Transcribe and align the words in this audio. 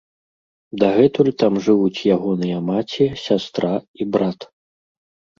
Дагэтуль 0.83 1.27
там 1.41 1.53
жывуць 1.65 2.05
ягоныя 2.15 2.57
маці, 2.69 3.05
сястра 3.25 3.69
і 3.99 4.03
брат. 4.15 4.39